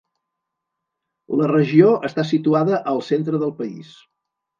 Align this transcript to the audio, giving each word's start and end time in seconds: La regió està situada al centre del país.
La 1.41 1.49
regió 1.51 1.91
està 2.09 2.25
situada 2.29 2.79
al 2.93 3.03
centre 3.09 3.43
del 3.45 3.53
país. 3.61 3.93